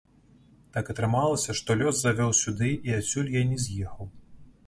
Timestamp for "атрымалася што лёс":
0.93-1.95